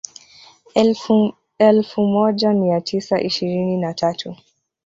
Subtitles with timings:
[0.73, 4.35] Elfu elfu moja mia tisa ishirini na tatu